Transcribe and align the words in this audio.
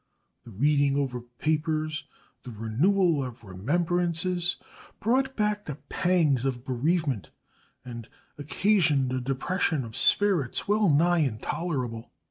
The 0.45 0.49
reading 0.49 0.95
over 0.97 1.19
of 1.19 1.37
papers, 1.37 2.05
the 2.41 2.49
renewal 2.49 3.23
of 3.23 3.43
remembrances, 3.43 4.55
brought 4.99 5.35
back 5.35 5.65
the 5.65 5.75
pangs 5.89 6.43
of 6.43 6.65
bereavement 6.65 7.29
and 7.85 8.09
occasioned 8.35 9.11
a 9.13 9.21
depression 9.21 9.83
of 9.85 9.95
spirits 9.95 10.67
well 10.67 10.89
nigh 10.89 11.19
intolerable. 11.19 12.11